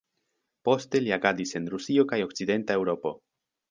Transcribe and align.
Poste 0.69 1.03
li 1.03 1.13
agadis 1.19 1.53
en 1.61 1.69
Rusio 1.77 2.09
kaj 2.15 2.23
okcidenta 2.31 2.83
Eŭropo. 2.83 3.19